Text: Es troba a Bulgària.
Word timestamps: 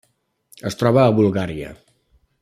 Es 0.69 0.77
troba 0.79 1.03
a 1.03 1.13
Bulgària. 1.19 1.75